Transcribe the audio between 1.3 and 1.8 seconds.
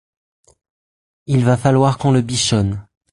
va